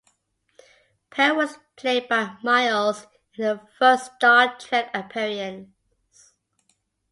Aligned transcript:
Perrin 1.11 1.37
was 1.37 1.59
played 1.75 2.07
by 2.09 2.35
Miles 2.41 3.05
in 3.35 3.43
her 3.43 3.67
first 3.77 4.15
"Star 4.15 4.57
Trek" 4.57 4.89
appearance. 4.95 6.33